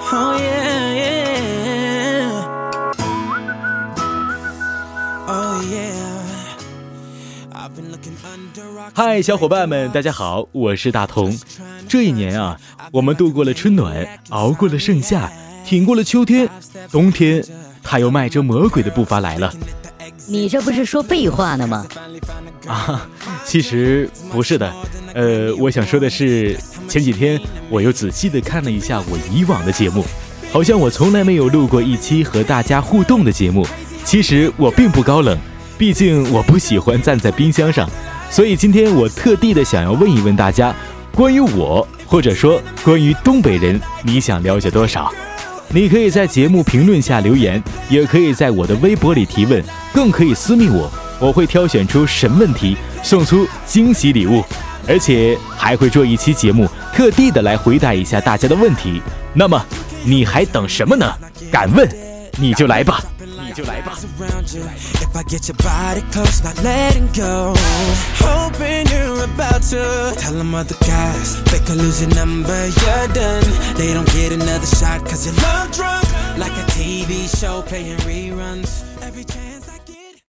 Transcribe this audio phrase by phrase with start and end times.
[0.00, 2.30] Oh yeah, yeah.
[5.26, 5.92] Oh yeah.
[7.52, 8.92] I've been looking under rocks.
[8.94, 11.36] 嗨，小伙伴们，大家好，我是大同。
[11.88, 12.56] 这一年啊，
[12.92, 15.30] 我们度过了春暖，熬过了盛夏，
[15.64, 16.48] 挺过了秋天，
[16.90, 17.44] 冬天，
[17.82, 19.52] 他又迈着魔鬼的步伐来了。
[20.26, 21.84] 你这不是说废话呢吗？
[22.66, 23.06] 啊，
[23.44, 24.72] 其实不是的，
[25.14, 26.56] 呃，我想说的是，
[26.88, 30.04] 前几天我又仔细的看了一下我以往的节目，
[30.52, 33.66] 好像我从来没有录过一期和大家互动的节目。
[34.04, 35.36] 其实我并不高冷，
[35.76, 37.88] 毕竟我不喜欢站在冰箱上，
[38.30, 40.74] 所以今天我特地的想要问一问大家，
[41.14, 45.12] 关于我，或者说关于东北人，你想了解多少？
[45.70, 54.42] 你可以在节目评论下留言，也可以在我的微博里提问，更可以私密我，我会挑选出神问题，送出惊喜礼物，
[54.88, 59.02] 而且还会做一期节目，特地的来回答一下大家的问题。
[59.34, 59.62] 那么
[60.02, 61.12] 你还等什么呢？
[61.52, 61.88] 敢问，
[62.38, 63.92] 你就来吧，你就来吧。
[64.18, 64.64] around you.
[65.00, 67.54] If I get your body close, not letting go.
[68.18, 71.42] Hoping you're about to tell them other guys.
[71.44, 73.44] They could lose your number, you're done.
[73.76, 76.04] They don't get another shot cause you're love drunk.
[76.38, 78.82] Like a TV show playing reruns.
[79.02, 79.77] Every chance I